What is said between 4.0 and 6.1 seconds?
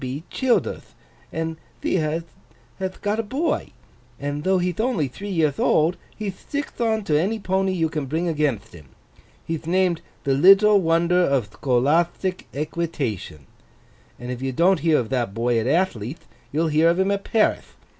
and though he'th only three yearth old,